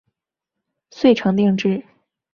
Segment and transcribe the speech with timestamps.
[0.89, 1.85] 遂成定制。